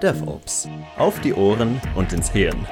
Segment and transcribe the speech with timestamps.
[0.00, 0.68] DevOps.
[0.96, 2.66] Auf die Ohren und ins Hirn.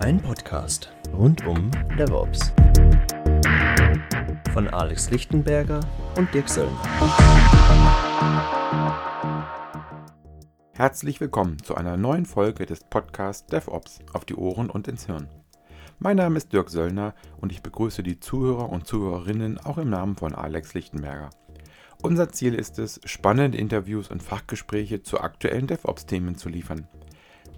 [0.00, 2.52] Ein Podcast rund um DevOps.
[4.52, 5.80] Von Alex Lichtenberger
[6.16, 6.70] und Dirk Söllner.
[10.72, 15.28] Herzlich willkommen zu einer neuen Folge des Podcasts DevOps auf die Ohren und ins Hirn.
[15.98, 20.16] Mein Name ist Dirk Söllner und ich begrüße die Zuhörer und Zuhörerinnen auch im Namen
[20.16, 21.30] von Alex Lichtenberger.
[22.02, 26.88] Unser Ziel ist es, spannende Interviews und Fachgespräche zu aktuellen DevOps-Themen zu liefern.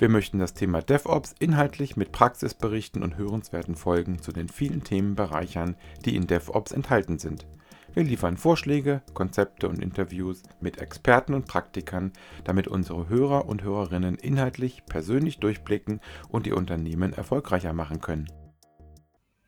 [0.00, 5.14] Wir möchten das Thema DevOps inhaltlich mit Praxisberichten und hörenswerten Folgen zu den vielen Themen
[5.14, 7.46] bereichern, die in DevOps enthalten sind.
[7.94, 14.16] Wir liefern Vorschläge, Konzepte und Interviews mit Experten und Praktikern, damit unsere Hörer und Hörerinnen
[14.16, 18.26] inhaltlich persönlich durchblicken und die Unternehmen erfolgreicher machen können.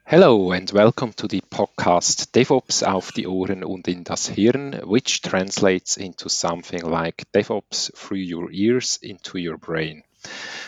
[0.07, 5.23] Hello and welcome to the podcast DevOps auf die Ohren und in das Hirn, which
[5.23, 10.03] translates into something like DevOps through your ears into your brain.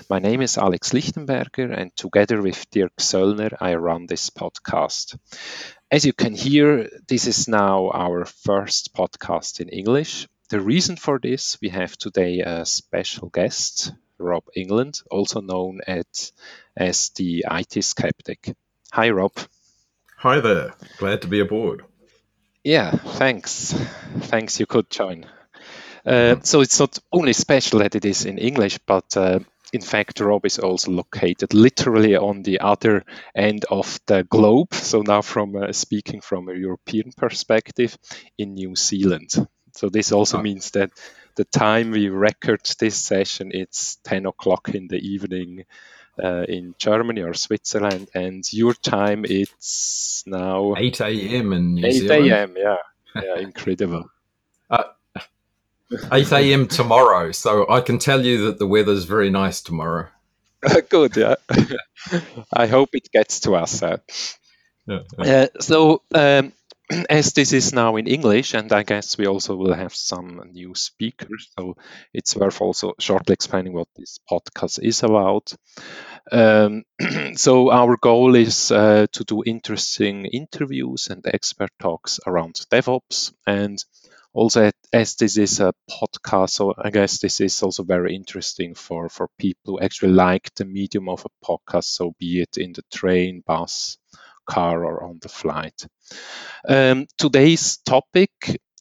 [0.09, 5.19] My name is Alex Lichtenberger, and together with Dirk Söllner, I run this podcast.
[5.91, 10.27] As you can hear, this is now our first podcast in English.
[10.49, 16.33] The reason for this, we have today a special guest, Rob England, also known as,
[16.75, 18.55] as the IT skeptic.
[18.97, 19.33] Hi, Rob.
[20.17, 20.73] Hi there.
[20.97, 21.85] Glad to be aboard.
[22.65, 23.75] Yeah, thanks.
[24.31, 25.27] Thanks you could join.
[26.07, 29.41] Uh, so it's not only special that it is in English, but uh,
[29.75, 34.73] in fact, Rob is also located literally on the other end of the globe.
[34.73, 37.99] So now, from uh, speaking from a European perspective,
[38.39, 39.29] in New Zealand.
[39.75, 40.43] So this also Ah.
[40.43, 40.91] means that
[41.37, 45.67] the time we record this session, it's 10 o'clock in the evening
[46.23, 51.53] uh, in Germany or Switzerland, and your time it's now 8 a.m.
[51.53, 52.31] in New 8 Zealand.
[52.31, 52.55] a.m.
[52.57, 52.77] Yeah,
[53.23, 54.11] yeah, incredible.
[56.13, 56.67] 8 a.m.
[56.67, 57.33] tomorrow.
[57.33, 60.09] So I can tell you that the weather's very nice tomorrow.
[60.89, 61.37] Good, yeah.
[62.53, 63.83] I hope it gets to us.
[63.83, 63.99] Uh,
[64.89, 66.53] Yeah, uh, so, um,
[67.11, 70.75] as this is now in English, and I guess we also will have some new
[70.75, 71.77] speakers, so
[72.15, 75.53] it's worth also shortly explaining what this podcast is about.
[76.33, 76.85] Um,
[77.37, 83.79] so, our goal is uh, to do interesting interviews and expert talks around DevOps, and
[84.33, 89.09] also as this is a podcast, so I guess this is also very interesting for
[89.09, 91.85] for people who actually like the medium of a podcast.
[91.85, 93.99] So, be it in the train, bus,
[94.47, 95.87] car, or on the flight.
[96.69, 98.31] Um, today's topic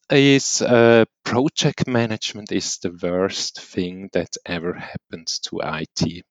[0.09, 6.23] is uh, project management is the worst thing that ever happened to IT.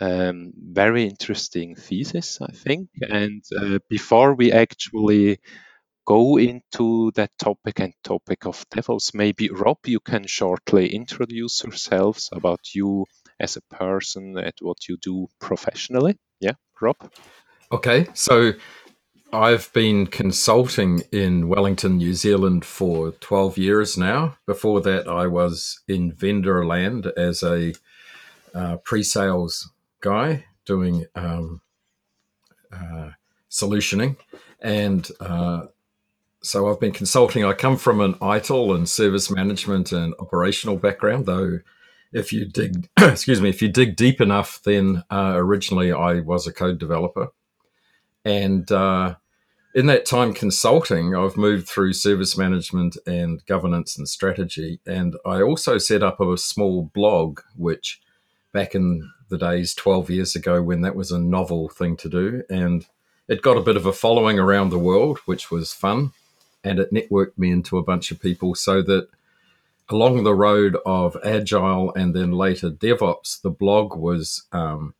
[0.00, 2.88] Um, very interesting thesis, I think.
[3.00, 5.38] And uh, before we actually
[6.06, 12.28] go into that topic and topic of DevOps, maybe Rob, you can shortly introduce yourselves
[12.32, 13.06] about you
[13.40, 16.16] as a person and what you do professionally.
[16.40, 16.96] Yeah, Rob.
[17.72, 18.52] Okay, so
[19.32, 24.36] I've been consulting in Wellington, New Zealand for 12 years now.
[24.46, 27.74] Before that, I was in vendor land as a
[28.54, 29.72] uh, pre sales
[30.04, 31.62] guy doing um,
[32.70, 33.10] uh,
[33.50, 34.16] solutioning.
[34.60, 35.62] And uh,
[36.42, 37.44] so I've been consulting.
[37.44, 41.60] I come from an ITIL and service management and operational background, though
[42.12, 46.46] if you dig, excuse me, if you dig deep enough, then uh, originally I was
[46.46, 47.28] a code developer.
[48.26, 49.16] And uh,
[49.74, 54.80] in that time consulting, I've moved through service management and governance and strategy.
[54.86, 58.00] And I also set up a small blog, which
[58.54, 62.44] back in the days 12 years ago when that was a novel thing to do.
[62.48, 62.86] And
[63.26, 66.12] it got a bit of a following around the world, which was fun.
[66.62, 69.08] And it networked me into a bunch of people so that
[69.90, 74.94] along the road of agile and then later DevOps, the blog was um,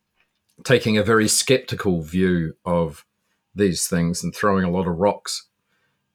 [0.64, 3.06] taking a very skeptical view of
[3.54, 5.47] these things and throwing a lot of rocks.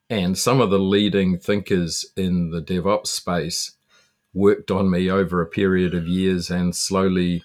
[0.09, 3.77] And some of the leading thinkers in the DevOps space
[4.33, 7.43] worked on me over a period of years and slowly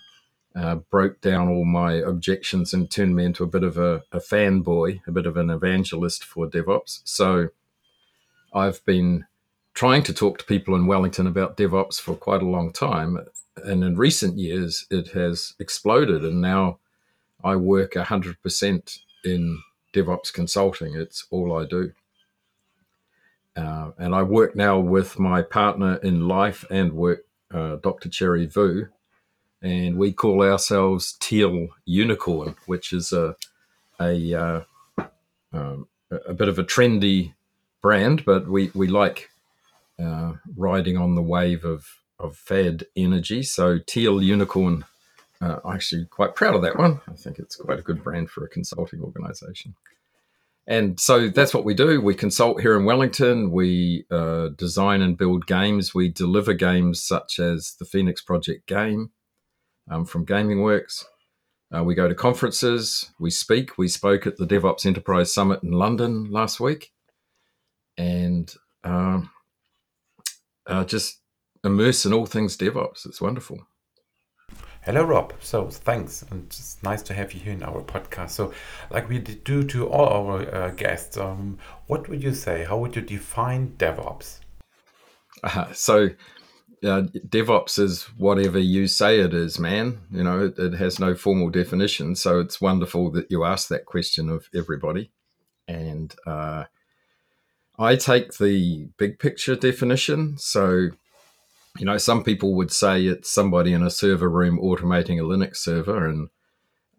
[0.55, 4.19] uh, broke down all my objections and turned me into a bit of a, a
[4.19, 7.01] fanboy, a bit of an evangelist for DevOps.
[7.05, 7.49] So
[8.53, 9.27] I've been
[9.75, 13.19] trying to talk to people in Wellington about DevOps for quite a long time.
[13.57, 16.23] And in recent years, it has exploded.
[16.25, 16.79] And now
[17.43, 19.59] I work 100% in
[19.93, 20.95] DevOps consulting.
[20.95, 21.93] It's all I do.
[23.57, 28.09] Uh, and I work now with my partner in life and work, uh, Dr.
[28.09, 28.89] Cherry Vu,
[29.63, 33.37] and we call ourselves Teal Unicorn, which is a
[34.01, 34.61] a uh,
[35.53, 37.35] um, a bit of a trendy
[37.81, 39.31] brand, but we we like
[40.03, 41.87] uh, riding on the wave of
[42.19, 43.43] of fad energy.
[43.43, 44.85] So Teal Unicorn,
[45.41, 47.01] uh, I'm actually quite proud of that one.
[47.09, 49.75] I think it's quite a good brand for a consulting organization.
[50.67, 52.01] And so that's what we do.
[52.01, 53.51] We consult here in Wellington.
[53.51, 55.95] We uh, design and build games.
[55.95, 59.11] We deliver games such as the Phoenix Project game
[59.91, 61.05] um, from Gaming Works.
[61.75, 63.13] Uh, we go to conferences.
[63.19, 63.77] We speak.
[63.77, 66.93] We spoke at the DevOps Enterprise Summit in London last week.
[67.99, 68.53] And
[68.85, 69.31] um,
[70.67, 71.21] uh, just
[71.63, 73.05] immerse in all things DevOps.
[73.07, 73.67] It's wonderful.
[74.85, 75.33] Hello, Rob.
[75.41, 78.33] So thanks, and it's nice to have you here in our podcast.
[78.33, 78.53] So,
[78.91, 82.65] like we do to all our uh, guests, um, what would you say?
[82.65, 84.41] How would you define DevOps?
[85.43, 86.11] Uh, so,
[86.83, 90.01] uh, DevOps is whatever you say it is, man.
[90.13, 92.15] You know, it, it, has no formal definition.
[92.15, 95.11] So it's wonderful that you ask that question of everybody.
[95.67, 96.65] And uh,
[97.79, 100.37] I take the big picture definition.
[100.37, 100.91] So
[101.79, 105.57] you know, some people would say it's somebody in a server room automating a Linux
[105.57, 106.29] server, and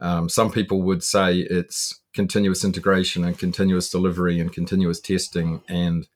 [0.02, 6.08] um, some people would say it's continuous integration and continuous delivery and continuous testing and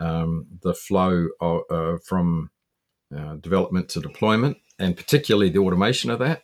[0.00, 2.50] um, the flow of, uh, from
[3.16, 6.42] uh, development to deployment, and particularly the automation of that.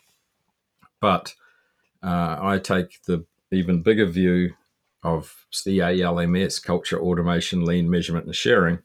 [1.00, 1.34] But
[2.02, 4.54] uh, I take the even bigger view
[5.02, 8.78] of CALMS, culture, automation, lean measurement, and sharing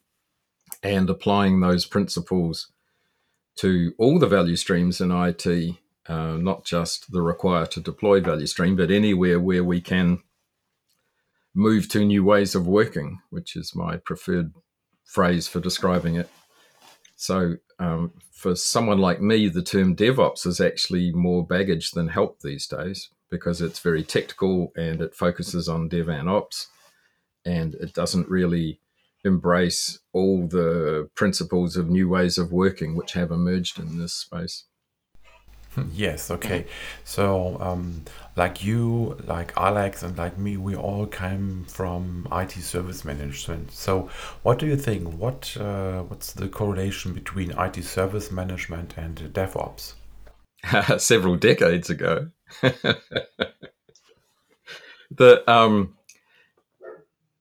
[0.84, 2.72] and applying those principles
[3.58, 5.76] to all the value streams in IT,
[6.08, 10.20] uh, not just the require to deploy value stream, but anywhere where we can
[11.54, 14.54] move to new ways of working, which is my preferred
[15.04, 16.30] phrase for describing it.
[17.16, 22.42] So, um, for someone like me, the term DevOps is actually more baggage than help
[22.42, 26.68] these days because it's very technical and it focuses on Dev and Ops,
[27.44, 28.80] and it doesn't really
[29.24, 34.66] embrace all the principles of new ways of working which have emerged in this space.
[35.94, 36.66] Yes, okay.
[37.04, 38.04] So, um,
[38.36, 43.72] like you, like Alex, and like me, we all came from IT service management.
[43.72, 44.10] So,
[44.44, 45.14] what do you think?
[45.14, 49.94] What uh, what's the correlation between IT service management and DevOps?
[51.00, 52.30] Several decades ago,
[55.12, 55.97] the um,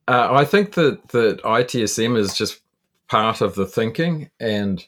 [0.09, 2.61] uh, I think that that ITSM is just
[3.09, 4.85] part of the thinking, and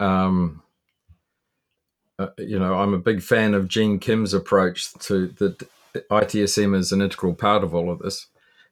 [0.00, 0.62] um,
[2.18, 5.68] uh, you know, I'm a big fan of Gene Kim's approach to that
[6.10, 8.26] ITSM is an integral part of all of this.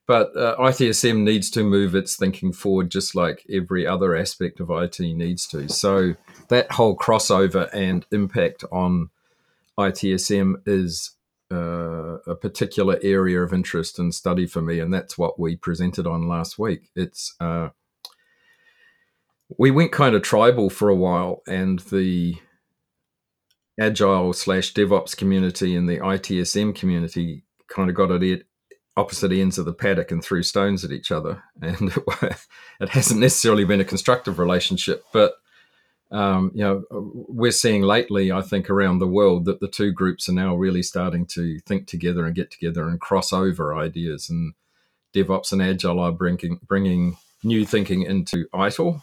[0.06, 4.70] But uh, ITSM needs to move its thinking forward, just like every other aspect of
[4.70, 5.69] IT needs to.
[5.69, 6.14] So
[6.48, 9.10] that whole crossover and impact on
[9.78, 11.12] ITSM is
[11.50, 16.06] uh, a particular area of interest and study for me, and that's what we presented
[16.06, 16.91] on last week.
[16.94, 17.70] It's uh,
[19.58, 22.37] we went kind of tribal for a while, and the
[23.79, 28.43] agile slash DevOps community and the ITSM community kind of got at
[28.96, 31.93] opposite ends of the paddock and threw stones at each other, and
[32.81, 35.35] it hasn't necessarily been a constructive relationship, but
[36.10, 40.28] um, you know, we're seeing lately, I think, around the world that the two groups
[40.28, 44.28] are now really starting to think together and get together and cross over ideas.
[44.28, 44.54] And
[45.14, 49.02] DevOps and Agile are bringing bringing new thinking into ITIL,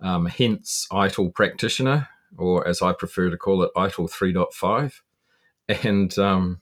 [0.00, 5.00] um, hence ITIL practitioner, or as I prefer to call it, ITIL 3.5,
[5.84, 6.60] and um,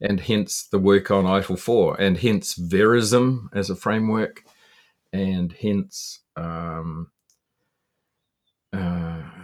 [0.00, 4.44] and hence the work on ITIL 4, and hence Verism as a framework,
[5.12, 7.10] and hence um,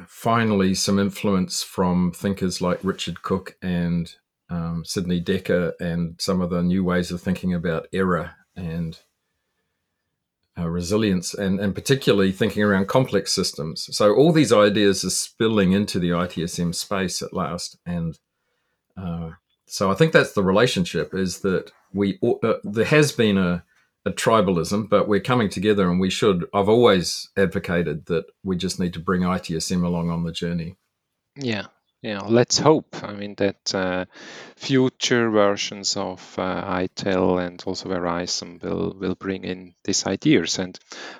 [0.06, 4.14] finally some influence from thinkers like Richard Cook and
[4.48, 8.98] um, Sidney Dekker and some of the new ways of thinking about error and
[10.58, 13.94] uh, resilience and, and particularly thinking around complex systems.
[13.94, 17.76] So all these ideas are spilling into the ITSM space at last.
[17.84, 18.18] And
[18.96, 19.32] uh,
[19.66, 23.64] so I think that's the relationship is that we, uh, there has been a
[24.12, 26.46] tribalism, but we're coming together and we should.
[26.54, 30.76] I've always advocated that we just need to bring ITSM along on the journey.
[31.36, 31.66] Yeah,
[32.02, 32.20] yeah.
[32.20, 33.02] Let's hope.
[33.02, 34.04] I mean that uh,
[34.56, 40.58] future versions of uh, ITIL and also Verism will will bring in these ideas.
[40.58, 40.78] And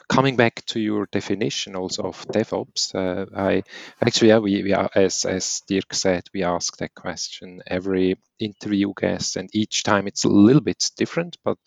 [0.08, 3.62] coming back to your definition also of DevOps, uh, I
[4.04, 8.92] actually yeah, we, we are, as as Dirk said, we ask that question every interview
[9.00, 11.58] guest, and each time it's a little bit different, but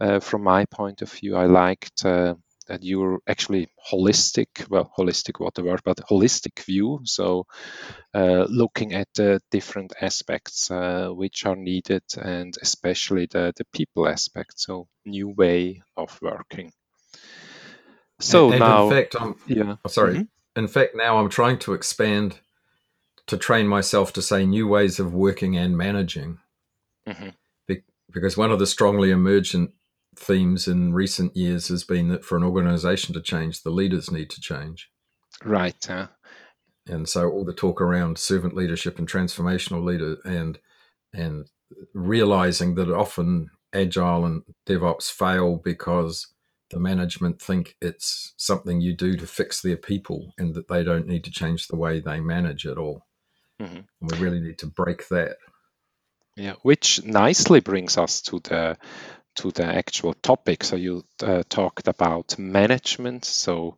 [0.00, 2.34] uh, from my point of view, I liked uh,
[2.68, 4.68] that you're actually holistic.
[4.68, 7.00] Well, holistic, what the word, but holistic view.
[7.04, 7.46] So,
[8.14, 14.08] uh, looking at the different aspects uh, which are needed, and especially the the people
[14.08, 14.54] aspect.
[14.60, 16.72] So, new way of working.
[18.20, 20.14] So and, and now, in fact, I'm yeah, oh, sorry.
[20.14, 20.28] Mhm.
[20.54, 22.38] In fact, now I'm trying to expand
[23.26, 26.38] to train myself to say new ways of working and managing.
[27.08, 27.34] Mhm.
[27.66, 29.72] Be- because one of the strongly emergent
[30.16, 34.30] themes in recent years has been that for an organization to change, the leaders need
[34.30, 34.90] to change.
[35.44, 35.88] right.
[35.90, 36.08] Uh,
[36.86, 40.58] and so all the talk around servant leadership and transformational leader and
[41.14, 41.46] and
[41.94, 46.26] realizing that often agile and devops fail because
[46.70, 51.06] the management think it's something you do to fix their people and that they don't
[51.06, 53.06] need to change the way they manage at all
[53.60, 53.84] Mhm.
[54.00, 55.36] and we really need to break that
[56.36, 58.76] Yeah, which nicely brings us to the
[59.36, 60.64] to the actual topic.
[60.64, 63.24] So you uh, talked about management.
[63.24, 63.76] So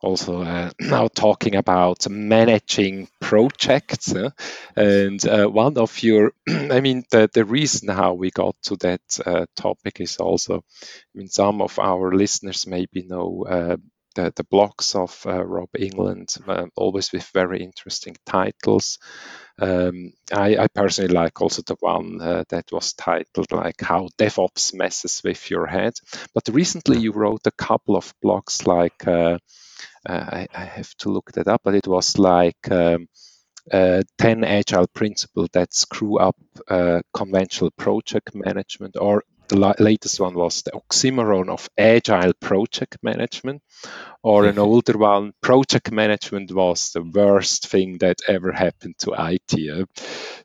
[0.00, 4.30] also uh, now talking about managing projects, uh,
[4.76, 9.02] and uh, one of your, I mean, the the reason how we got to that
[9.24, 13.46] uh, topic is also, I mean, some of our listeners maybe know.
[13.48, 13.76] Uh,
[14.16, 16.28] the, the blogs of uh, Rob England,
[16.76, 19.00] always with very interesting titles.
[19.60, 24.74] Um, I, I personally like also the one uh, that was titled like how DevOps
[24.74, 25.94] messes with your head.
[26.34, 29.38] But recently you wrote a couple of blogs like uh,
[30.08, 33.08] uh, I, I have to look that up, but it was like um,
[33.72, 36.36] uh, 10 agile principles that screw up
[36.68, 42.98] uh, conventional project management or the la- latest one was the oxymoron of agile project
[43.02, 43.62] management
[44.22, 49.70] or an older one project management was the worst thing that ever happened to IT.
[49.70, 49.84] uh.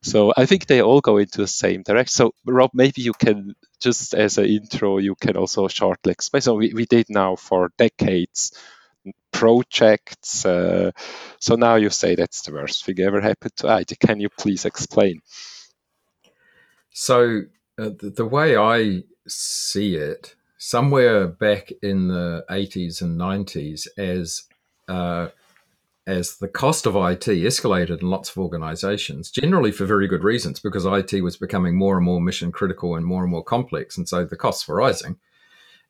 [0.02, 2.12] So I think they all go into the same direction.
[2.12, 6.42] So Rob, maybe you can just as an intro, you can also shortly explain.
[6.42, 8.52] So we, we did now for decades
[9.32, 10.46] projects.
[10.46, 10.92] Uh,
[11.40, 13.98] so now you say that's the worst thing ever happened to IT.
[14.00, 15.22] Can you please explain?
[16.92, 17.44] So
[17.80, 24.44] uh, the, the way I see it, somewhere back in the 80s and 90s, as
[24.88, 25.30] uh,
[26.08, 30.60] as the cost of IT escalated in lots of organizations, generally for very good reasons,
[30.60, 34.10] because IT was becoming more and more mission critical and more and more complex, and
[34.10, 35.18] so the costs were rising.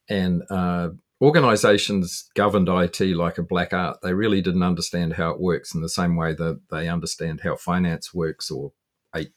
[0.09, 0.89] And uh,
[1.21, 4.01] organizations governed IT like a black art.
[4.01, 7.55] They really didn't understand how it works in the same way that they understand how
[7.55, 8.73] finance works or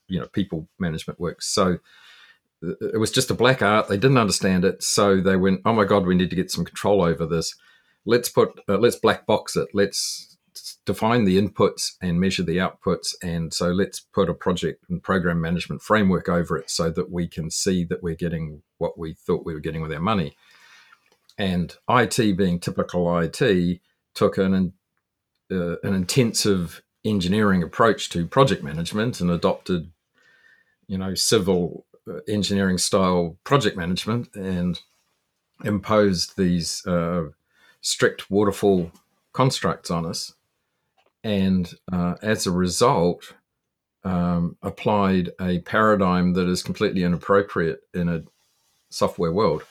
[0.08, 1.46] you know people management works.
[1.46, 1.78] So
[2.62, 3.88] it was just a black art.
[3.88, 6.64] They didn't understand it, so they went, "Oh my god, we need to get some
[6.64, 7.54] control over this.
[8.04, 9.68] Let's put uh, let's black box it.
[9.74, 10.36] Let's
[10.84, 15.40] define the inputs and measure the outputs, and so let's put a project and program
[15.40, 19.44] management framework over it, so that we can see that we're getting what we thought
[19.44, 20.36] we were getting with our money."
[21.38, 23.80] And IT, being typical IT,
[24.14, 24.72] took an
[25.50, 29.90] uh, an intensive engineering approach to project management and adopted,
[30.86, 31.84] you know, civil
[32.28, 34.80] engineering style project management and
[35.64, 37.24] imposed these uh,
[37.80, 38.90] strict waterfall
[39.32, 40.34] constructs on us.
[41.24, 43.34] And uh, as a result,
[44.04, 48.22] um, applied a paradigm that is completely inappropriate in a
[48.90, 49.62] software world.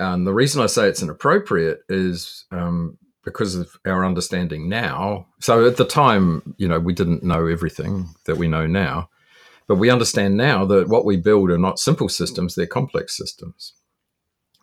[0.00, 5.26] And the reason I say it's inappropriate is um, because of our understanding now.
[5.40, 9.10] So at the time, you know, we didn't know everything that we know now,
[9.68, 13.74] but we understand now that what we build are not simple systems, they're complex systems.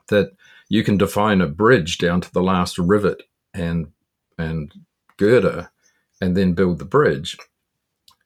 [0.10, 0.32] That
[0.68, 3.92] you can define a bridge down to the last rivet and
[4.38, 4.74] and
[5.18, 5.72] girder
[6.20, 7.38] and then build the bridge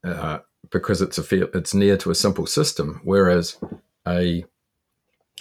[0.03, 0.39] uh,
[0.71, 3.57] because it's a it's near to a simple system, whereas
[4.07, 4.45] a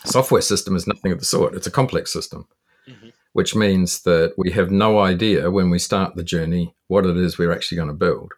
[0.05, 1.55] software system is nothing of the sort.
[1.55, 2.49] It's a complex system,
[2.89, 3.09] mm-hmm.
[3.33, 7.39] which means that we have no idea when we start the journey what it is
[7.39, 8.33] we're actually going to build.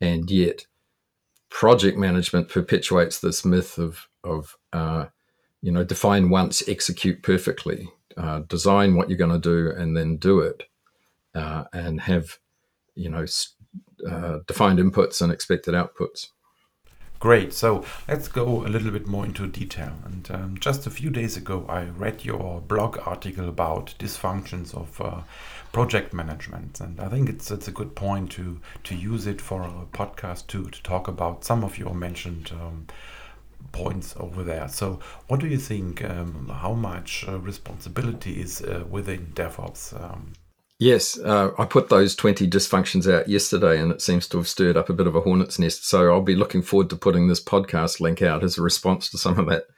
[0.00, 0.66] And yet,
[1.58, 5.06] project management perpetuates this myth of, of uh,
[5.62, 10.18] you know, define once, execute perfectly, uh, design what you're going to do, and then
[10.18, 10.64] do it,
[11.34, 12.38] uh, and have,
[12.94, 13.24] you know,
[14.06, 16.26] uh, defined inputs and expected outputs.
[17.18, 17.54] Great.
[17.54, 19.92] So let's go a little bit more into detail.
[20.04, 25.00] And um, just a few days ago, I read your blog article about dysfunctions of
[25.00, 25.22] uh,
[25.72, 29.62] project management, and I think it's it's a good point to to use it for
[29.62, 32.52] a podcast too to talk about some of your mentioned.
[32.52, 32.86] Um,
[33.72, 34.68] points over there.
[34.68, 36.02] So, what do you think?
[36.04, 39.92] Um, how much uh, responsibility is uh, within DevOps?
[40.78, 44.76] Yes, uh, I put those 20 dysfunctions out yesterday and it seems to have stirred
[44.76, 45.88] up a bit of a hornet's nest.
[45.88, 49.18] So I'll be looking forward to putting this podcast link out as a response to
[49.18, 49.64] some of that.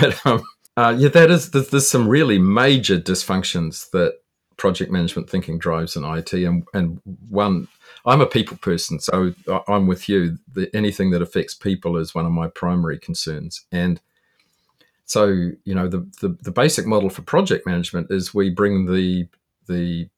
[0.00, 0.42] But um,
[0.76, 4.18] uh, yeah, that is, there's, there's, some really major dysfunctions that
[4.56, 6.32] project management thinking drives in IT.
[6.34, 7.66] And, and one,
[8.06, 9.34] I'm a people person, so
[9.66, 10.38] I'm with you.
[10.54, 13.64] The, anything that affects people is one of my primary concerns.
[13.72, 14.00] And
[15.04, 19.28] so you know the, the the basic model for project management is we bring the
[19.66, 20.08] the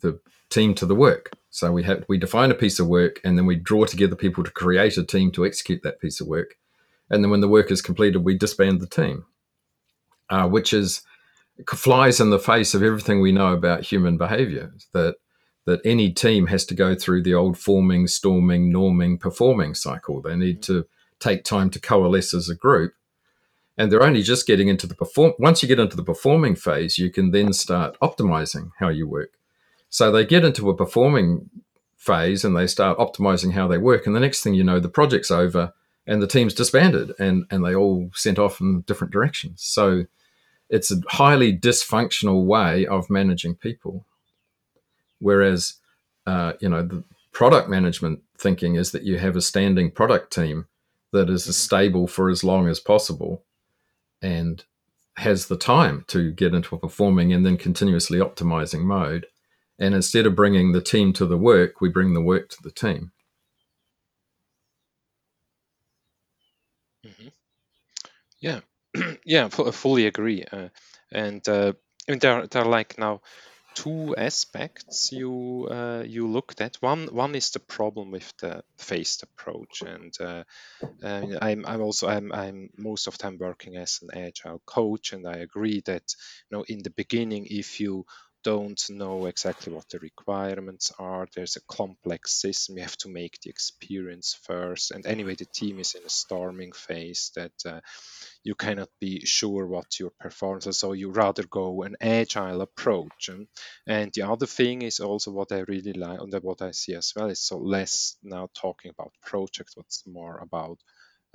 [0.00, 1.30] the team to the work.
[1.50, 4.44] So we have we define a piece of work and then we draw together people
[4.44, 6.56] to create a team to execute that piece of work.
[7.10, 9.24] And then when the work is completed, we disband the team,
[10.28, 11.02] uh, which is
[11.68, 14.72] flies in the face of everything we know about human behavior.
[14.92, 15.16] That
[15.66, 20.22] that any team has to go through the old forming, storming, norming, performing cycle.
[20.22, 20.86] They need to
[21.18, 22.94] take time to coalesce as a group.
[23.76, 25.32] And they're only just getting into the perform.
[25.38, 29.30] Once you get into the performing phase, you can then start optimizing how you work.
[29.90, 31.50] So they get into a performing
[31.96, 34.06] phase and they start optimizing how they work.
[34.06, 35.74] And the next thing you know, the project's over
[36.06, 39.62] and the team's disbanded and, and they all sent off in different directions.
[39.62, 40.06] So
[40.70, 44.06] it's a highly dysfunctional way of managing people.
[45.18, 45.74] Whereas,
[46.26, 50.66] uh, you know, the product management thinking is that you have a standing product team
[51.12, 53.42] that is stable for as long as possible
[54.22, 54.64] and
[55.16, 59.26] has the time to get into a performing and then continuously optimizing mode
[59.80, 62.70] and instead of bringing the team to the work, we bring the work to the
[62.70, 63.12] team.
[67.04, 67.28] Mm-hmm.
[68.40, 68.60] Yeah,
[69.24, 70.44] yeah, I fully agree.
[70.44, 70.68] Uh,
[71.10, 71.72] and uh,
[72.06, 73.22] there, there are like now
[73.74, 76.76] two aspects you uh, you looked at.
[76.76, 80.44] One one is the problem with the phased approach, and uh,
[81.02, 85.26] uh, I'm I'm also I'm I'm most of time working as an agile coach, and
[85.26, 86.14] I agree that
[86.50, 88.04] you know in the beginning if you
[88.42, 91.26] don't know exactly what the requirements are.
[91.34, 92.76] There's a complex system.
[92.76, 94.90] You have to make the experience first.
[94.90, 97.80] And anyway, the team is in a storming phase that uh,
[98.42, 100.78] you cannot be sure what your performance is.
[100.78, 103.28] So you rather go an agile approach.
[103.28, 103.46] And,
[103.86, 107.12] and the other thing is also what I really like, and what I see as
[107.14, 110.78] well is so less now talking about project, what's more about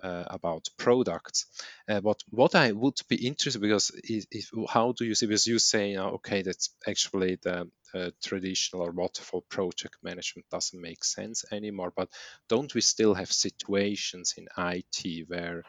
[0.02, 1.46] about products.
[1.88, 3.92] Uh, but what I would be interested because
[4.70, 7.70] how do you see because you say uh, okay that's actually the
[8.24, 11.94] traditional or waterfall project management doesn't make sense anymore.
[11.96, 12.10] But
[12.50, 15.64] don't we still have situations in IT where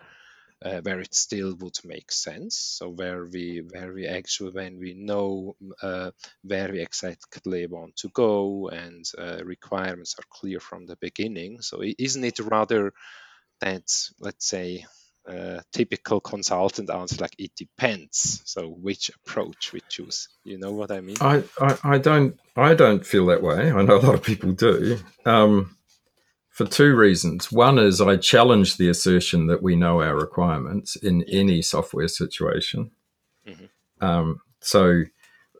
[0.64, 2.56] uh, where it still would make sense.
[2.56, 6.10] So where we where we actually when we know uh,
[6.42, 11.60] where we exactly want to go and uh, requirements are clear from the beginning.
[11.60, 12.92] So isn't it rather
[13.60, 14.84] that's let's say
[15.26, 18.42] a typical consultant answer like it depends.
[18.44, 20.28] So which approach we choose.
[20.44, 21.16] You know what i mean?
[21.20, 23.70] I i, I don't i don't feel that way.
[23.70, 24.98] I know a lot of people do.
[25.24, 25.76] Um,
[26.50, 27.52] for two reasons.
[27.52, 32.92] One is i challenge the assertion that we know our requirements in any software situation.
[33.46, 34.04] Mm-hmm.
[34.04, 35.04] um, so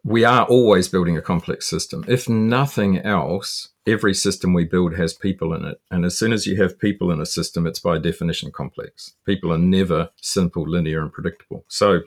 [0.07, 5.13] we are always building a complex system if nothing else every system we build has
[5.13, 5.81] people in it.
[5.91, 9.15] And as soon as you have people in a system, it's by definition complex.
[9.25, 11.65] People are never simple, linear, and predictable.
[11.69, 12.01] So,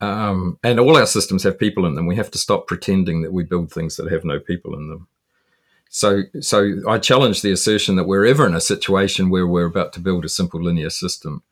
[0.00, 2.06] um, and all our systems have people in them.
[2.06, 5.08] We have to stop pretending that we build things that have no people in them.
[5.90, 9.92] So, so I challenge the assertion that we're ever in a situation where we're about
[9.94, 11.42] to build a simple linear system,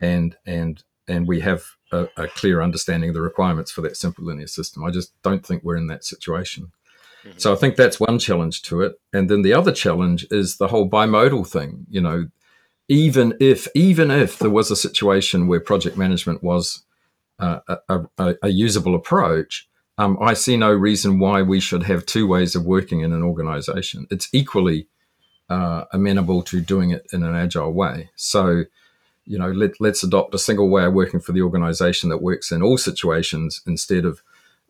[0.00, 4.24] and and and we have a, a clear understanding of the requirements for that simple
[4.24, 4.84] linear system.
[4.84, 6.72] I just don't think we're in that situation.
[7.24, 7.38] Mm-hmm.
[7.38, 9.00] So I think that's one challenge to it.
[9.12, 11.86] And then the other challenge is the whole bimodal thing.
[11.90, 12.28] You know,
[12.88, 16.82] even if even if there was a situation where project management was
[17.38, 22.04] uh, a, a, a, usable approach, um, I see no reason why we should have
[22.04, 24.06] two ways of working in an organization.
[24.10, 24.88] It's equally
[25.48, 28.10] uh, amenable to doing it in an agile way.
[28.16, 28.64] So,
[29.24, 32.50] you know, let, let's adopt a single way of working for the organization that works
[32.50, 34.22] in all situations instead of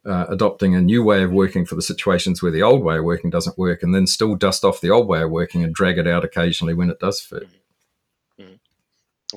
[0.04, 3.04] uh, adopting a new way of working for the situations where the old way of
[3.04, 5.98] working doesn't work, and then still dust off the old way of working and drag
[5.98, 7.42] it out occasionally when it does fit.
[7.42, 8.54] Mm-hmm.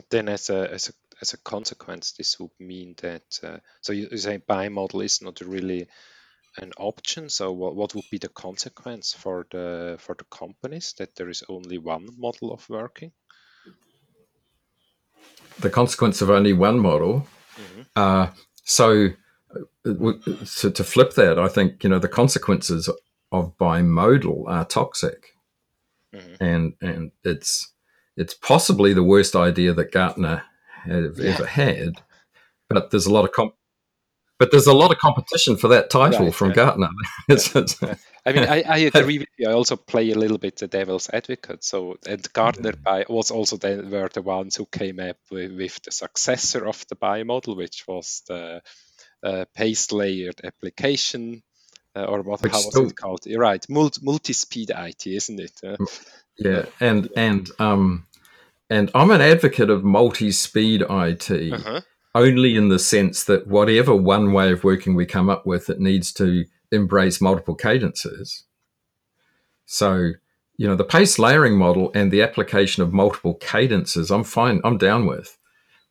[0.09, 4.07] Then, as a, as a as a consequence, this would mean that uh, so you,
[4.11, 5.87] you say bimodal is not really
[6.57, 7.29] an option.
[7.29, 11.43] So, what, what would be the consequence for the for the companies that there is
[11.49, 13.11] only one model of working?
[15.59, 17.27] The consequence of only one model.
[17.55, 17.81] Mm-hmm.
[17.95, 18.27] Uh,
[18.63, 19.09] so
[19.85, 22.89] to, to flip that, I think you know the consequences
[23.31, 25.35] of bimodal are toxic,
[26.13, 26.43] mm-hmm.
[26.43, 27.73] and and it's
[28.15, 30.43] it's possibly the worst idea that Gartner
[30.83, 31.31] have yeah.
[31.31, 32.01] ever had.
[32.69, 33.55] But there's a lot of comp-
[34.43, 36.55] but there's a lot of competition for that title right, from yeah.
[36.55, 36.89] Gartner.
[38.25, 39.49] I mean, I, I, agree with you.
[39.49, 41.63] I also play a little bit the devil's advocate.
[41.63, 45.81] So, and Gartner by, was also they were the ones who came up with, with
[45.83, 48.61] the successor of the bimodal, which was the
[49.23, 51.41] uh, pace layered application
[51.95, 55.61] uh, or what how was still, it called you're right multi, multi-speed it isn't it
[55.63, 55.77] uh,
[56.37, 58.05] yeah and and um
[58.69, 61.81] and i'm an advocate of multi-speed it uh-huh.
[62.15, 65.79] Only in the sense that whatever one way of working we come up with, it
[65.79, 68.43] needs to embrace multiple cadences.
[69.65, 70.11] So,
[70.57, 74.77] you know, the pace layering model and the application of multiple cadences, I'm fine, I'm
[74.77, 75.37] down with.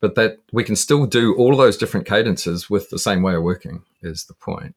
[0.00, 3.42] But that we can still do all those different cadences with the same way of
[3.42, 4.74] working is the point.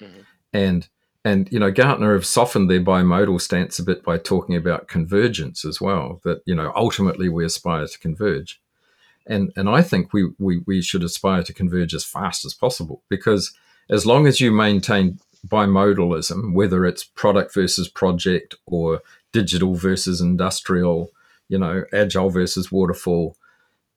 [0.00, 0.20] Mm-hmm.
[0.54, 0.88] And
[1.24, 5.64] and you know, Gartner have softened their bimodal stance a bit by talking about convergence
[5.64, 6.20] as well.
[6.24, 8.61] That you know, ultimately we aspire to converge,
[9.26, 13.02] and and I think we we we should aspire to converge as fast as possible
[13.08, 13.52] because
[13.90, 21.10] as long as you maintain bimodalism, whether it's product versus project or digital versus industrial,
[21.48, 23.36] you know, agile versus waterfall,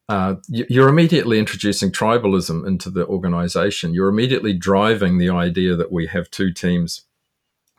[0.10, 3.94] uh, you're immediately introducing tribalism into the organization.
[3.94, 7.06] You're immediately driving the idea that we have two teams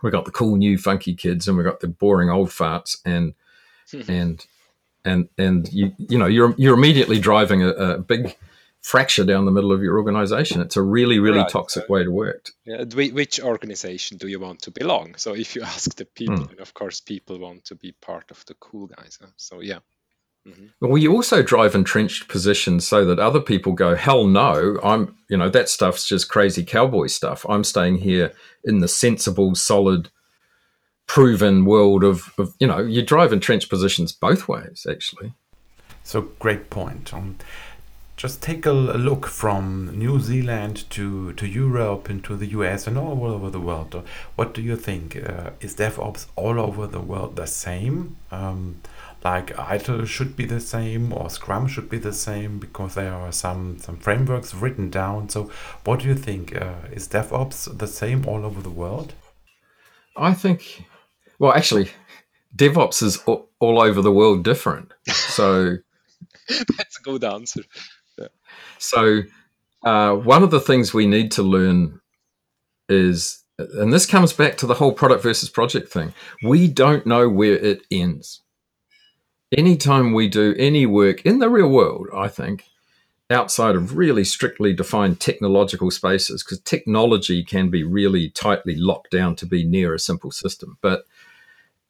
[0.03, 3.35] We've got the cool new funky kids and we've got the boring old farts and
[4.09, 4.45] and
[5.07, 8.37] and and you you know you're you're immediately driving a, a, big
[8.83, 11.49] fracture down the middle of your organization it's a really really right.
[11.49, 15.63] toxic way to work yeah, which organization do you want to belong so if you
[15.75, 16.61] ask the people mm.
[16.61, 19.29] of course people want to be part of the cool guys huh?
[19.37, 19.79] so yeah
[20.47, 20.67] Mm-hmm.
[20.87, 25.37] Well, you also drive entrenched positions so that other people go, hell no, I'm, you
[25.37, 27.45] know, that stuff's just crazy cowboy stuff.
[27.49, 28.33] I'm staying here
[28.65, 30.11] in the sensible, solid,
[31.07, 35.33] proven world of, of you know, you drive entrenched positions both ways, actually.
[36.03, 37.13] So, great point.
[37.13, 37.39] Um,
[38.17, 42.87] just take a, a, look from New Zealand to, to Europe and to the US
[42.87, 44.03] and all over the world.
[44.37, 45.17] What do you think?
[45.17, 48.17] Uh, is DevOps all over the world the same?
[48.31, 48.81] Um,
[49.23, 53.33] like ITIL should be the same or Scrum should be the same because there are
[53.33, 55.29] some some frameworks written down.
[55.29, 55.51] So,
[55.85, 56.55] what do you think?
[56.55, 59.15] Uh, is DevOps the same all over the world?
[60.17, 60.85] I think,
[61.39, 61.91] well, actually,
[62.55, 64.93] DevOps is all, all over the world different.
[65.07, 65.77] So
[66.49, 67.63] that's a good answer.
[68.19, 68.29] Yeah.
[68.79, 69.23] So
[69.85, 72.01] uh, one of the things we need to learn
[72.89, 76.15] is, and this comes back to the whole product versus project thing.
[76.43, 78.43] We don't know where it ends
[79.57, 82.65] anytime we do any work in the real world, I think,
[83.31, 89.37] outside of really strictly defined technological spaces, because technology can be really tightly locked down
[89.37, 90.79] to be near a simple system.
[90.81, 91.05] But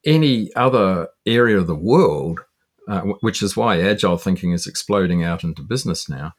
[0.07, 2.40] any other area of the world,
[2.88, 6.35] uh, which is why agile thinking is exploding out into business now,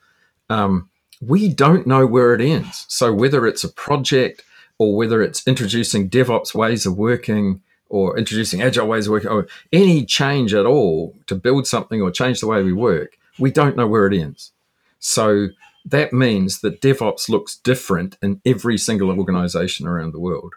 [0.50, 0.90] um,
[1.22, 2.86] we don't know where it ends.
[2.88, 4.44] So whether it's a project
[4.80, 9.48] or whether it's introducing DevOps ways of working, or introducing agile ways of working or
[9.72, 13.78] any change at all to build something or change the way we work, we don't
[13.78, 14.52] know where it ends.
[15.00, 15.50] So
[15.86, 20.56] that means that DevOps looks different in every single organization around the world.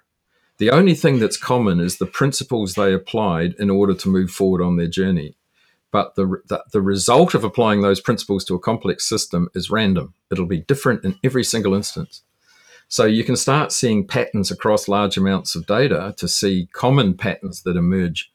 [0.60, 4.60] The only thing that's common is the principles they applied in order to move forward
[4.62, 5.34] on their journey.
[5.90, 10.12] But the, the, the result of applying those principles to a complex system is random.
[10.30, 12.22] It'll be different in every single instance.
[12.88, 17.62] So you can start seeing patterns across large amounts of data to see common patterns
[17.62, 18.30] that emerge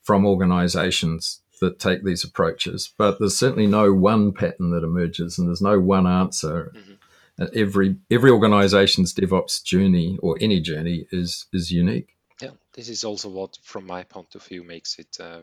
[0.00, 2.92] from organizations that take these approaches.
[2.96, 6.72] But there's certainly no one pattern that emerges and there's no one answer.
[6.76, 6.92] Mm-hmm.
[7.38, 12.14] Every every organization's DevOps journey or any journey is is unique.
[12.40, 15.40] Yeah, this is also what, from my point of view, makes it uh,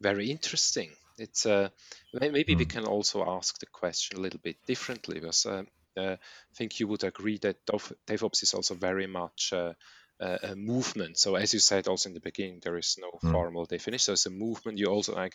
[0.00, 0.90] very interesting.
[1.18, 1.68] It's uh,
[2.14, 2.58] maybe mm.
[2.58, 5.64] we can also ask the question a little bit differently because uh,
[5.96, 9.74] uh, I think you would agree that DevOps is also very much uh,
[10.20, 11.18] a movement.
[11.18, 13.32] So as you said also in the beginning, there is no mm.
[13.32, 13.98] formal definition.
[13.98, 14.78] So it's a movement.
[14.78, 15.30] You also, I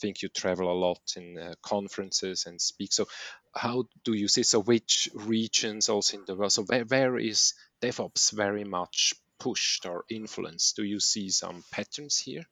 [0.00, 2.92] think, you travel a lot in uh, conferences and speak.
[2.92, 3.06] So
[3.54, 4.42] how do you see?
[4.42, 6.52] So which regions also in the world?
[6.52, 10.76] So where, where is DevOps very much pushed or influenced?
[10.76, 12.44] Do you see some patterns here?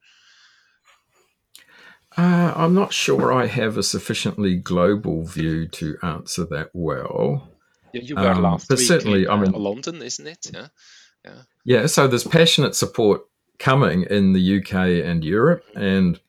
[2.17, 7.53] Uh, I'm not sure I have a sufficiently global view to answer that well.
[7.93, 10.47] Yeah, you were um, last but week certainly, in, I mean, uh, London, isn't it?
[10.53, 10.69] Yeah.
[11.29, 11.81] Yeah.
[11.81, 11.87] Yeah.
[11.87, 13.23] So there's passionate support
[13.59, 16.21] coming in the UK and Europe, and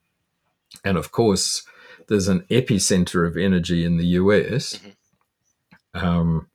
[0.84, 1.64] and of course
[2.08, 4.74] there's an epicenter of energy in the US.
[4.74, 6.06] Mm-hmm.
[6.06, 6.48] Um,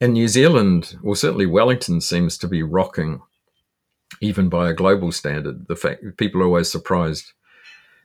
[0.00, 3.22] and New Zealand, well, certainly Wellington seems to be rocking,
[4.20, 5.66] even by a global standard.
[5.68, 7.32] The fact people are always surprised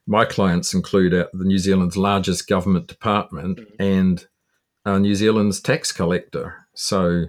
[0.09, 3.81] my clients include uh, the New Zealand's largest government department mm-hmm.
[3.81, 4.27] and
[4.83, 6.65] uh, New Zealand's tax collector.
[6.73, 7.25] So,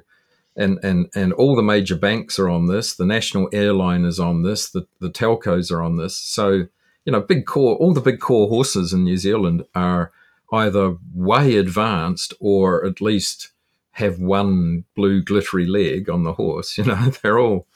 [0.61, 2.95] and and and all the major banks are on this.
[2.95, 4.69] The national airline is on this.
[4.69, 6.17] The the telcos are on this.
[6.17, 6.67] So,
[7.05, 10.13] you know, big core, all the big core horses in New Zealand are
[10.53, 13.51] either way advanced or at least
[13.93, 16.77] have one blue glittery leg on the horse.
[16.79, 17.67] You know, they're all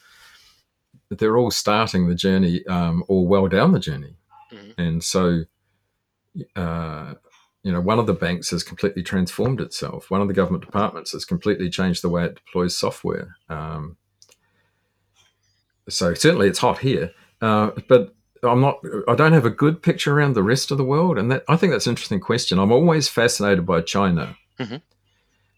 [1.08, 4.16] they're all starting the journey um, or well down the journey.
[4.52, 4.80] Mm-hmm.
[4.80, 5.44] And so,
[6.54, 7.14] uh,
[7.64, 10.10] you know, one of the banks has completely transformed itself.
[10.10, 13.36] One of the government departments has completely changed the way it deploys software.
[13.48, 13.96] Um,
[15.88, 18.80] so certainly it's hot here, uh, but I'm not.
[19.08, 21.56] I don't have a good picture around the rest of the world, and that I
[21.56, 22.58] think that's an interesting question.
[22.58, 24.36] I'm always fascinated by China.
[24.60, 24.82] Mhm.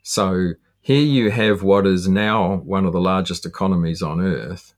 [0.04, 4.74] So here you have what is now one of the largest economies on earth,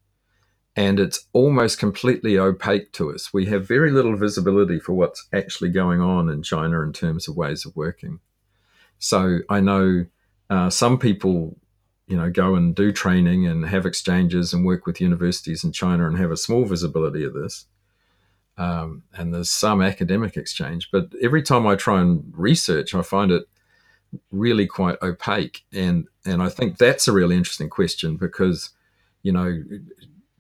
[0.79, 3.35] and it's almost completely opaque to us.
[3.35, 7.37] We have very little visibility for what's actually going on in China in terms of
[7.37, 8.21] ways of working.
[9.01, 10.07] So I know
[10.49, 11.59] uh, some people,
[12.07, 16.07] you know, go and do training and have exchanges and work with universities in China
[16.07, 17.67] and have a small visibility of this.
[18.57, 23.33] Um, and there's some academic exchange, but every time I try and research, I find
[23.33, 23.49] it
[24.31, 25.65] really quite opaque.
[25.73, 28.71] And and I think that's a really interesting question because,
[29.25, 29.61] you know,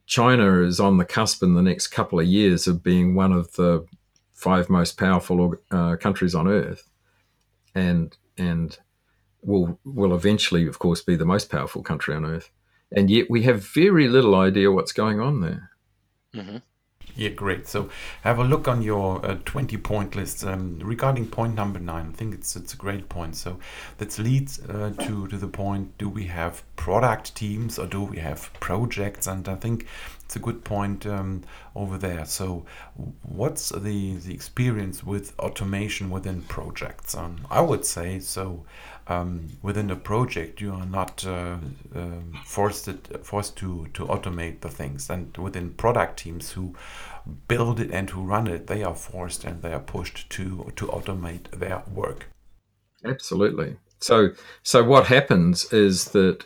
[0.09, 3.53] China is on the cusp in the next couple of years of being one of
[3.53, 3.87] the
[4.33, 6.88] five most powerful uh, countries on earth,
[7.75, 8.79] and and
[9.42, 12.51] will will eventually, of course, be the most powerful country on earth.
[12.90, 15.71] And yet we have very little idea what's going on there.
[16.35, 16.62] Mhm.
[17.18, 17.66] Yeah, great.
[17.66, 17.90] So
[18.22, 22.11] have a look on your uh, 20 point list um, regarding point number nine.
[22.12, 23.35] I think it's it's a great point.
[23.35, 23.59] So
[23.96, 28.18] that leads uh, to to the point: Do we have product teams or do we
[28.18, 29.26] have projects?
[29.26, 29.88] And I think
[30.24, 31.42] it's a good point um,
[31.74, 32.24] over there.
[32.24, 32.64] So
[33.22, 37.16] what's the the experience with automation within projects?
[37.16, 38.64] Um, I would say so.
[39.11, 41.57] Um, within a project, you are not uh,
[41.94, 46.75] um forced it, forced to to automate the things, and within product teams who
[47.47, 50.87] build it and who run it, they are forced and they are pushed to to
[50.87, 52.29] automate their work.
[53.05, 53.77] Absolutely.
[54.01, 54.31] So
[54.62, 56.44] so what happens is that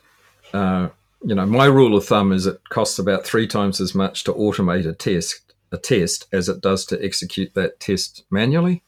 [0.53, 0.88] uh,
[1.25, 4.33] you know my rule of thumb is it costs about three times as much to
[4.33, 8.83] automate a test a test as it does to execute that test manually.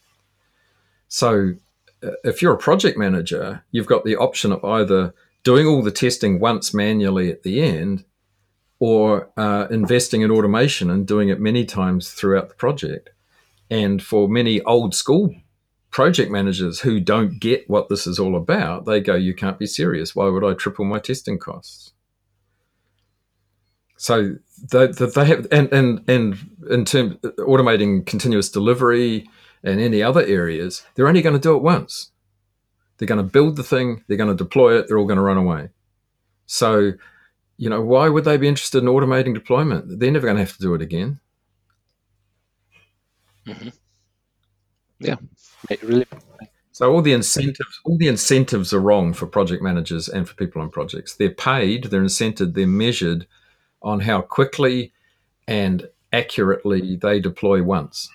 [1.09, 1.55] So
[2.23, 6.41] if you're a project manager, you've got the option of either doing all the testing
[6.41, 8.05] once manually at the end
[8.79, 13.11] or uh, investing in automation and doing it many times throughout the project.
[13.71, 15.35] And for many old school
[15.91, 19.67] project managers who don't get what this is all about, they go, You can't be
[19.67, 20.15] serious.
[20.15, 21.93] Why would I triple my testing costs?
[23.97, 24.37] So
[24.71, 26.37] they, they have, and, and, and
[26.69, 29.27] in terms automating continuous delivery
[29.65, 32.13] and any other areas, they're only going to do it once.
[32.99, 35.23] They're going to build the thing, they're going to deploy it, they're all going to
[35.23, 35.71] run away.
[36.47, 36.93] So
[37.57, 40.01] you know, why would they be interested in automating deployment?
[40.01, 41.21] They're never going to have to do it again.
[43.47, 43.73] Mhm.
[44.99, 45.17] Yeah,
[45.71, 46.07] it really.
[46.73, 50.61] So all the incentives, all the incentives are wrong for project managers and for people
[50.61, 51.15] on projects.
[51.15, 53.27] They're paid, they're incented, they're measured
[53.83, 54.93] on how quickly
[55.47, 58.09] and accurately they deploy once.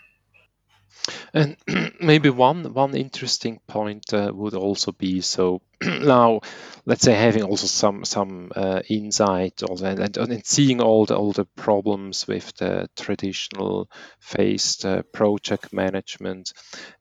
[1.33, 1.57] And
[2.01, 6.41] maybe one one interesting point uh, would also be so now,
[6.85, 11.31] let's say having also some some uh, insight also and, and, seeing all the all
[11.31, 16.51] the problems with the traditional phased uh, project management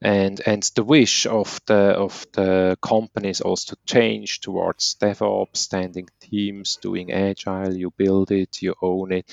[0.01, 6.07] and and the wish of the of the companies also to change towards DevOps, standing
[6.21, 7.75] teams, doing agile.
[7.75, 9.25] You build it, you own it,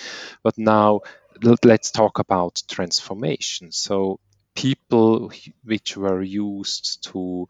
[0.43, 1.01] but now
[1.43, 3.71] let- let's talk about transformation.
[3.73, 4.19] So
[4.57, 5.31] people
[5.65, 7.49] which were used to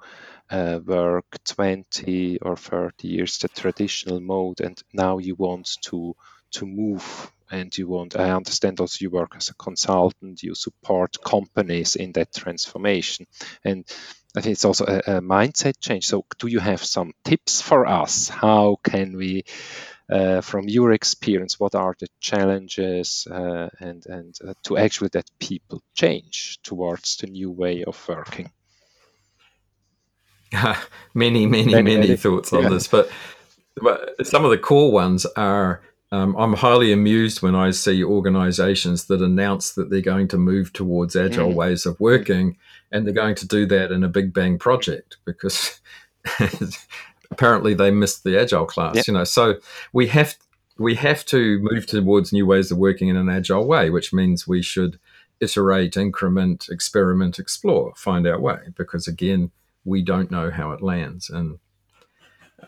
[0.50, 6.14] uh, work 20 or 30 years the traditional mode and now you want to
[6.50, 11.16] to move and you want i understand also you work as a consultant you support
[11.24, 13.26] companies in that transformation.
[13.64, 13.84] And
[14.36, 16.06] i think it's also a, a mindset change.
[16.06, 18.28] So do you have some tips for us?
[18.28, 19.44] How can we
[20.08, 25.30] uh, from your experience, what are the challenges uh, and and uh, to actually that
[25.38, 28.50] people change towards the new way of working?
[31.14, 32.68] many, many, Many, many, thoughts on Yeah.
[32.70, 33.10] this, but,
[33.82, 35.82] but some of the core ones are.
[36.12, 40.72] Um, I'm highly amused when I see organizations that announce that they're going to move
[40.72, 41.56] towards agile Mm.
[41.56, 42.58] ways of working,
[42.92, 45.80] and they're going to do that in a big bang project because
[47.30, 48.96] apparently they missed the agile class.
[48.96, 49.02] Yeah.
[49.06, 49.54] You know, so
[49.92, 50.36] we have
[50.78, 54.46] we have to move towards new ways of working in an agile way, which means
[54.46, 54.98] we should
[55.40, 58.58] iterate, increment, experiment, explore, find our way.
[58.76, 59.50] Because again,
[59.84, 61.58] we don't know how it lands, and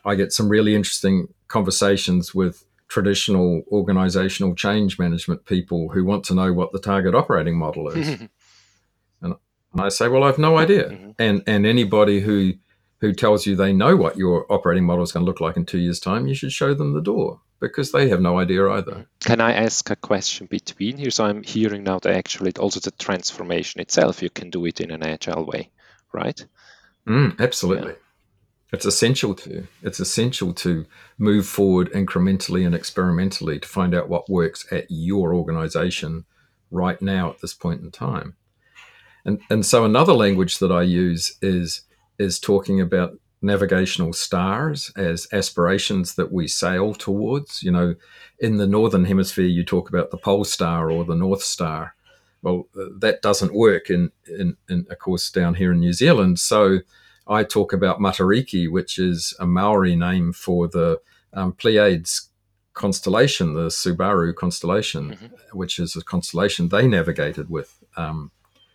[0.05, 6.35] I get some really interesting conversations with traditional organizational change management people who want to
[6.35, 8.23] know what the target operating model is.
[9.73, 10.89] And I say, well, I've no idea.
[10.89, 11.15] Mhm.
[11.19, 12.55] And and anybody who
[13.01, 15.65] who tells you they know what your operating model is going to look like in
[15.65, 19.07] two years' time, you should show them the door because they have no idea either.
[19.21, 21.11] Can I ask a question between here?
[21.11, 24.91] So I'm hearing now that actually also the transformation itself, you can do it in
[24.91, 25.71] an agile way,
[26.13, 26.45] right?
[27.07, 27.93] Mm, absolutely.
[27.93, 27.99] Yeah.
[28.71, 29.67] It's essential to.
[29.83, 30.85] It's essential to
[31.17, 36.27] move forward incrementally and experimentally to find out what works at your organization
[36.71, 38.37] right now at this point in time.
[39.25, 41.83] And and so another language that I use is
[42.19, 47.63] is talking about navigational stars as aspirations that we sail towards.
[47.63, 47.95] You know,
[48.39, 51.95] in the northern hemisphere, you talk about the pole star or the north star.
[52.43, 56.39] Well, that doesn't work in, in, in of course, down here in New Zealand.
[56.39, 56.79] So
[57.27, 61.01] I talk about Matariki, which is a Maori name for the
[61.33, 62.31] um, Pleiades
[62.75, 65.27] constellation, the Subaru constellation, mm-hmm.
[65.53, 68.31] which is a constellation they navigated with, um,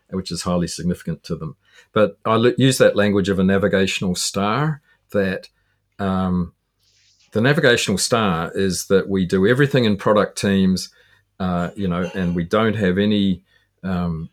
[0.09, 1.55] which is highly significant to them.
[1.91, 4.81] But I l- use that language of a navigational star
[5.11, 5.49] that
[5.99, 6.53] um,
[7.31, 10.89] the navigational star is that we do everything in product teams,
[11.39, 13.43] uh, you know, and we don't have any
[13.83, 14.29] um,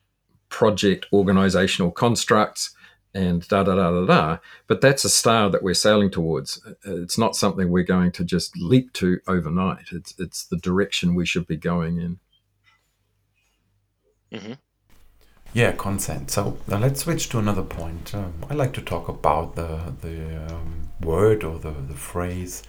[0.49, 2.75] project organizational constructs
[3.15, 4.39] and da da da da da.
[4.67, 6.61] But that's a star that we're sailing towards.
[6.85, 9.87] It's not something we're going to just leap to overnight.
[9.93, 12.19] It's it's the direction we should be going in.
[14.33, 14.53] Mm-hmm.
[15.53, 16.31] Yeah, consent.
[16.31, 18.15] So now let's switch to another point.
[18.15, 22.63] Um, I like to talk about the the um, word or the, the phrase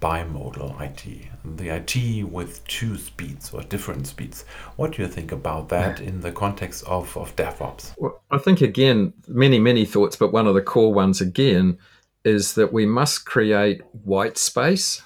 [0.00, 4.44] bimodal IT, the IT with two speeds or different speeds.
[4.76, 7.94] What do you think about that in the context of, of DevOps?
[7.98, 11.78] Well, I think, again, many, many thoughts, but one of the core ones, again,
[12.24, 15.02] is that we must create white space.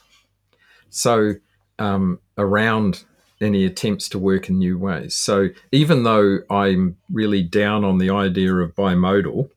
[0.90, 1.35] So,
[1.79, 3.05] um, around
[3.42, 5.14] any attempts to work in new ways.
[5.14, 9.50] So, even though I'm really down on the idea of bimodal,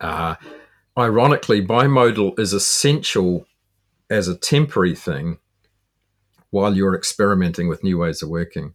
[0.00, 0.36] uh,
[0.96, 3.46] ironically, bimodal is essential
[4.10, 5.38] as a temporary thing
[6.50, 8.74] while you're experimenting with new ways of working.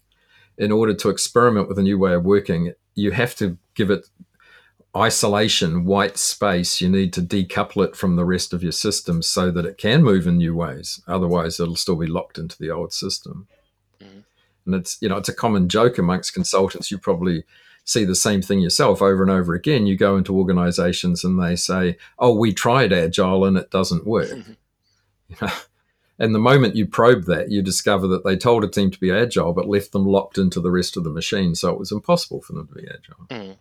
[0.57, 4.07] In order to experiment with a new way of working, you have to give it
[4.95, 6.79] isolation, white space.
[6.79, 10.03] You need to decouple it from the rest of your system so that it can
[10.03, 11.01] move in new ways.
[11.07, 13.47] Otherwise, it'll still be locked into the old system.
[14.65, 16.91] And it's you know it's a common joke amongst consultants.
[16.91, 17.43] You probably
[17.85, 19.87] see the same thing yourself over and over again.
[19.87, 24.29] You go into organizations and they say, "Oh, we tried agile and it doesn't work."
[24.29, 25.45] Mm-hmm.
[26.19, 29.11] and the moment you probe that, you discover that they told a team to be
[29.11, 31.55] agile, but left them locked into the rest of the machine.
[31.55, 33.25] So it was impossible for them to be agile.
[33.29, 33.57] Mm.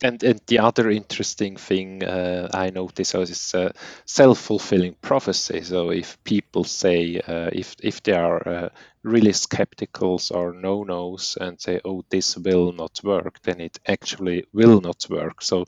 [0.00, 3.72] And, and the other interesting thing uh, I notice is uh,
[4.04, 5.62] self-fulfilling prophecy.
[5.62, 8.68] So if people say uh, if if they are uh,
[9.02, 14.80] really skepticals or no-nos and say, "Oh, this will not work," then it actually will
[14.80, 15.42] not work.
[15.42, 15.64] So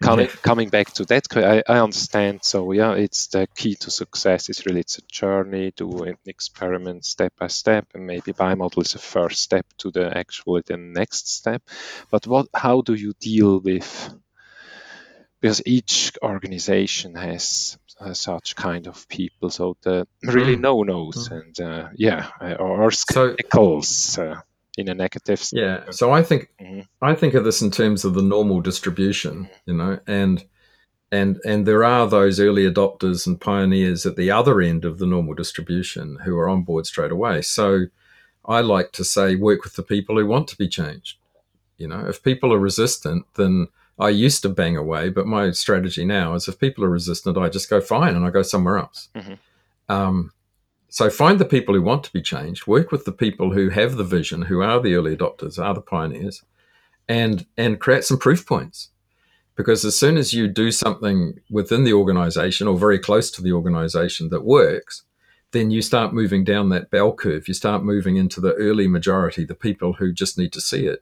[0.00, 4.48] coming coming back to that I, I understand so yeah it's the key to success
[4.48, 8.94] is really it's a journey do an experiment step by step and maybe bimodal is
[8.94, 11.62] a first step to the actually the next step
[12.10, 14.14] but what how do you deal with
[15.40, 20.60] because each organization has uh, such kind of people so the really mm.
[20.60, 21.40] no nos mm.
[21.40, 22.28] and uh, yeah
[22.58, 24.40] or, skepticals so, uh,
[24.76, 26.80] in a negative yeah so i think mm-hmm.
[27.02, 30.44] i think of this in terms of the normal distribution you know and
[31.10, 35.06] and and there are those early adopters and pioneers at the other end of the
[35.06, 37.86] normal distribution who are on board straight away so
[38.44, 41.18] i like to say work with the people who want to be changed
[41.78, 46.04] you know if people are resistant then i used to bang away but my strategy
[46.04, 49.08] now is if people are resistant i just go fine and i go somewhere else
[49.14, 49.34] mm-hmm.
[49.88, 50.32] um,
[50.96, 53.98] so find the people who want to be changed, work with the people who have
[53.98, 56.42] the vision, who are the early adopters, are the pioneers,
[57.06, 58.88] and and create some proof points.
[59.56, 63.52] Because as soon as you do something within the organization or very close to the
[63.52, 65.02] organization that works,
[65.50, 67.46] then you start moving down that bell curve.
[67.46, 71.00] You start moving into the early majority, the people who just need to see it.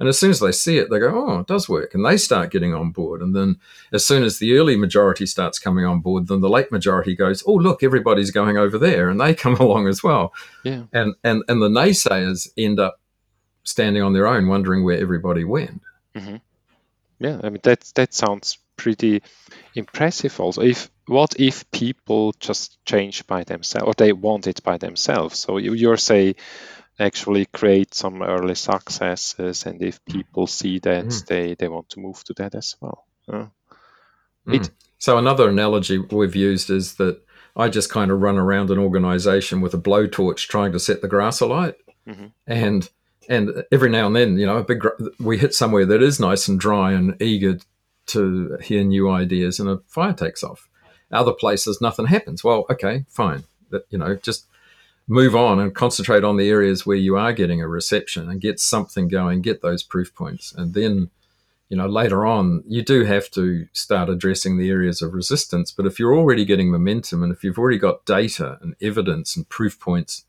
[0.00, 1.94] And as soon as they see it, they go, oh, it does work.
[1.94, 3.20] And they start getting on board.
[3.20, 3.60] And then
[3.92, 7.44] as soon as the early majority starts coming on board, then the late majority goes,
[7.46, 9.10] oh, look, everybody's going over there.
[9.10, 10.32] And they come along as well.
[10.64, 10.84] Yeah.
[10.92, 12.98] And, and, and the naysayers end up
[13.62, 15.82] standing on their own, wondering where everybody went.
[16.14, 16.36] Mm-hmm.
[17.18, 19.22] Yeah, I mean, that, that sounds pretty
[19.74, 20.62] impressive also.
[20.62, 25.38] If what if people just change by themselves or they want it by themselves?
[25.38, 26.36] So you, you're say
[26.98, 31.26] actually create some early successes and if people see that mm.
[31.26, 33.06] they they want to move to that as well.
[33.28, 33.50] Mm.
[34.46, 37.20] it, so another analogy we've used is that
[37.54, 41.08] i just kind of run around an organization with a blowtorch trying to set the
[41.08, 41.76] grass alight.
[42.08, 42.26] Mm-hmm.
[42.46, 42.90] and
[43.28, 44.84] and every now and then you know a big
[45.20, 47.58] we hit somewhere that is nice and dry and eager
[48.06, 50.68] to hear new ideas and a fire takes off.
[51.12, 52.42] Other places nothing happens.
[52.42, 53.44] Well okay fine.
[53.70, 54.46] That you know just
[55.08, 58.60] move on and concentrate on the areas where you are getting a reception and get
[58.60, 61.10] something going, get those proof points, and then
[61.70, 65.70] you know, later on, you do have to start addressing the areas of resistance.
[65.70, 69.48] But if you're already getting momentum and if you've already got data and evidence and
[69.48, 70.24] proof points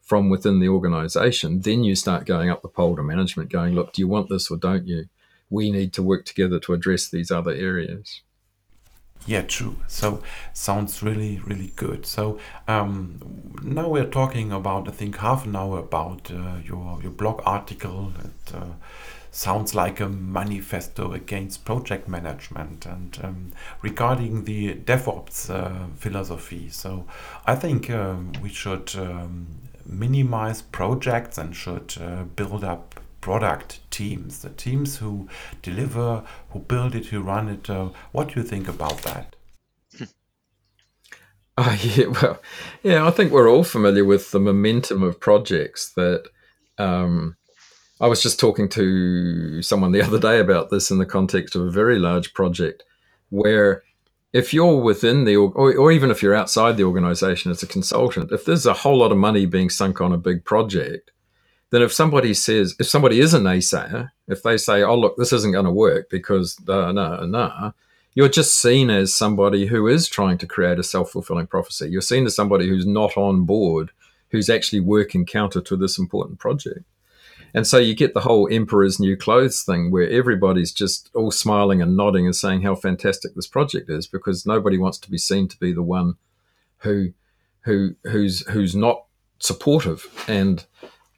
[0.00, 3.92] from within the organization, then you start going up the pole to management, going, look,
[3.92, 5.04] do you want this or don't you?
[5.50, 8.22] We need to work together to address these other areas.
[9.26, 9.76] Yeah, true.
[9.88, 10.22] So
[10.52, 12.06] sounds really, really good.
[12.06, 13.20] So um,
[13.62, 18.12] now we're talking about, I think, half an hour about uh, your your blog article.
[18.24, 18.74] It uh,
[19.32, 23.52] sounds like a manifesto against project management and um,
[23.82, 26.68] regarding the DevOps uh, philosophy.
[26.70, 27.04] So
[27.44, 29.46] I think um, we should um,
[29.84, 32.95] minimize projects and should uh, build up
[33.26, 35.28] product teams, the teams who
[35.60, 37.68] deliver, who build it, who run it.
[37.68, 39.34] Uh, what do you think about that?
[41.58, 42.42] Oh, yeah, well,
[42.82, 46.28] yeah, I think we're all familiar with the momentum of projects that.
[46.76, 47.36] Um,
[47.98, 51.62] I was just talking to someone the other day about this in the context of
[51.62, 52.84] a very large project
[53.30, 53.82] where
[54.34, 58.30] if you're within the or, or even if you're outside the organization as a consultant
[58.32, 61.10] if there's a whole lot of money being sunk on a big project
[61.76, 65.30] then if somebody says, if somebody is a naysayer, if they say, oh, look, this
[65.30, 67.74] isn't going to work because no, no, no,
[68.14, 71.90] you're just seen as somebody who is trying to create a self fulfilling prophecy.
[71.90, 73.90] You're seen as somebody who's not on board,
[74.30, 76.86] who's actually working counter to this important project.
[77.52, 81.82] And so you get the whole emperor's new clothes thing where everybody's just all smiling
[81.82, 85.46] and nodding and saying how fantastic this project is because nobody wants to be seen
[85.48, 86.14] to be the one
[86.78, 87.12] who
[87.64, 89.04] who who's who's not
[89.40, 90.64] supportive and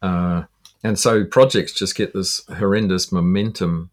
[0.03, 0.45] uh,
[0.83, 3.91] and so projects just get this horrendous momentum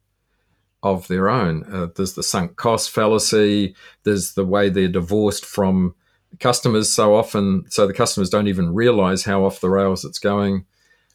[0.84, 1.64] of their own.
[1.64, 3.76] Uh, there's the sunk cost fallacy.
[4.03, 5.95] There's the way they're divorced from
[6.39, 10.66] customers so often, so the customers don't even realize how off the rails it's going.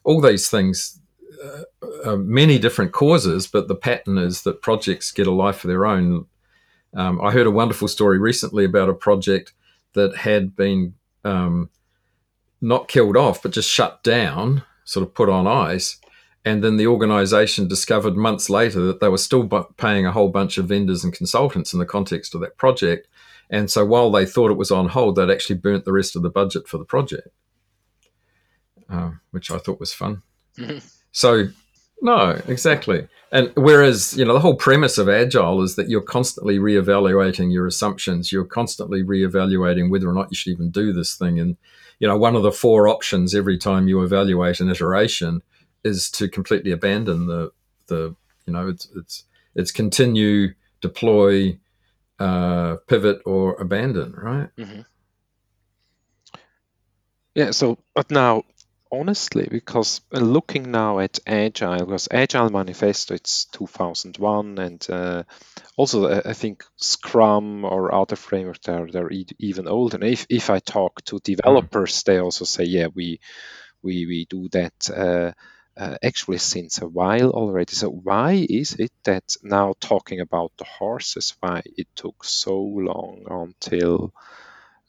[0.03, 0.99] All these things,
[2.03, 5.85] uh, many different causes, but the pattern is that projects get a life of their
[5.85, 6.25] own.
[6.93, 9.53] Um, I heard a wonderful story recently about a project
[9.93, 11.69] that had been um,
[12.59, 15.97] not killed off, but just shut down sort of put on ice.
[16.43, 20.29] And then the organization discovered months later that they were still bu- paying a whole
[20.29, 23.07] bunch of vendors and consultants in the context of that project.
[23.49, 26.23] And so while they thought it was on hold, they'd actually burnt the rest of
[26.23, 27.27] the budget for the project,
[28.89, 30.23] uh, which I thought was fun.
[30.57, 30.79] Mm-hmm.
[31.13, 31.49] So,
[32.01, 33.05] no, exactly.
[33.33, 37.67] And whereas, you know, the whole premise of Agile is that you're constantly reevaluating your
[37.67, 41.37] assumptions, you're constantly reevaluating whether or not you should even do this thing.
[41.37, 41.57] And
[42.01, 45.43] you know, one of the four options every time you evaluate an iteration
[45.83, 47.51] is to completely abandon the
[47.87, 48.15] the
[48.47, 51.59] you know it's it's it's continue, deploy,
[52.19, 54.49] uh, pivot, or abandon, right?
[54.57, 54.81] Mm-hmm.
[57.35, 57.51] Yeah.
[57.51, 58.45] So, but now
[58.91, 65.23] honestly, because uh, looking now at Agile, because Agile Manifesto, it's 2001, and uh,
[65.77, 69.97] also uh, I think Scrum or other frameworks they're they're even older.
[69.97, 73.19] And if if I talk to developers, they also say, yeah, we
[73.83, 74.89] we we do that.
[74.89, 75.31] Uh,
[75.77, 77.73] uh, actually, since a while already.
[77.73, 83.25] So, why is it that now talking about the horses, why it took so long
[83.29, 84.13] until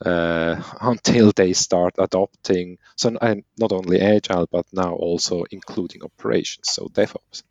[0.04, 6.88] uh, until they start adopting so not only agile but now also including operations so
[6.88, 7.42] devops.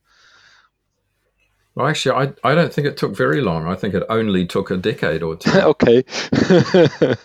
[1.76, 3.68] Well actually I, I don't think it took very long.
[3.68, 5.52] I think it only took a decade or two.
[5.74, 6.04] Okay.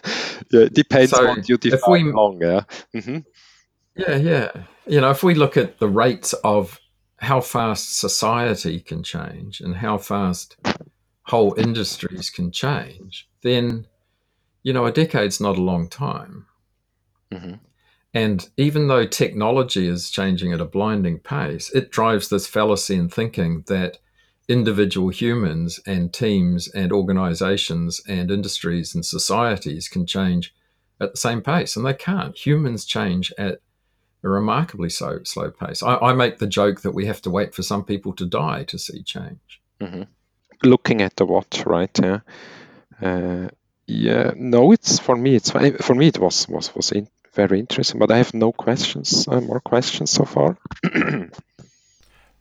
[0.53, 2.61] Yeah it depends so on you define we, long yeah.
[2.95, 3.18] Mm-hmm.
[3.97, 4.53] yeah yeah.
[4.87, 6.79] You know if we look at the rates of
[7.18, 10.57] how fast society can change and how fast
[11.22, 13.87] whole industries can change then
[14.67, 16.45] you know, a decade's not a long time.
[17.31, 17.55] Mm-hmm.
[18.12, 23.09] And even though technology is changing at a blinding pace, it drives this fallacy in
[23.09, 23.99] thinking that
[24.49, 30.53] individual humans and teams and organizations and industries and societies can change
[31.01, 31.77] at the same pace.
[31.77, 32.37] And they can't.
[32.37, 33.61] Humans change at
[34.25, 35.81] a remarkably slow, slow pace.
[35.81, 38.64] I, I make the joke that we have to wait for some people to die
[38.64, 39.62] to see change.
[39.81, 40.03] Mm-hmm.
[40.64, 41.97] Looking at the what, right?
[42.03, 42.19] Yeah.
[43.01, 43.49] Uh,
[43.87, 45.37] yeah, no, it's for me.
[45.37, 46.09] It's for me.
[46.09, 49.28] It was was was in, very interesting, but I have no questions.
[49.28, 50.57] Uh, more questions so far.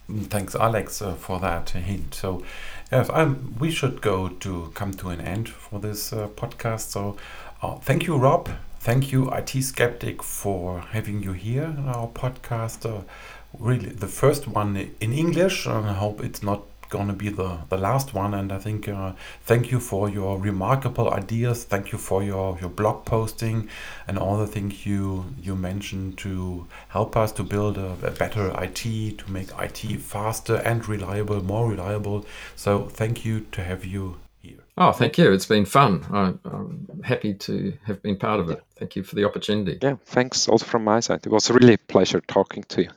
[0.07, 2.13] Thanks, Alex, uh, for that hint.
[2.13, 2.43] So,
[2.91, 6.91] yes, um, we should go to come to an end for this uh, podcast.
[6.91, 7.17] So,
[7.61, 8.49] uh, thank you, Rob.
[8.79, 12.85] Thank you, IT Skeptic, for having you here in our podcast.
[12.85, 13.01] Uh,
[13.57, 15.65] really, the first one in English.
[15.65, 16.61] I hope it's not
[16.95, 18.33] going to be the, the last one.
[18.33, 21.63] And I think uh, thank you for your remarkable ideas.
[21.63, 23.69] Thank you for your, your blog posting
[24.07, 28.45] and all the things you you mentioned to help us to build a, a better
[28.63, 28.83] IT,
[29.19, 32.25] to make IT faster and reliable, more reliable.
[32.55, 34.59] So thank you to have you here.
[34.77, 35.33] Oh, thank you.
[35.33, 36.05] It's been fun.
[36.11, 38.63] I, I'm happy to have been part of it.
[38.77, 39.79] Thank you for the opportunity.
[39.81, 41.25] Yeah, thanks also from my side.
[41.25, 42.89] It was really a pleasure talking to you.